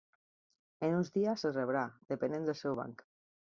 En 0.87 0.95
uns 1.01 1.11
dies 1.17 1.45
el 1.51 1.53
rebrà, 1.59 1.85
depenent 2.15 2.51
del 2.51 2.61
seu 2.65 2.81
banc. 2.83 3.07